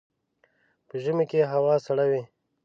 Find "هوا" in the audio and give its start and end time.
1.51-1.75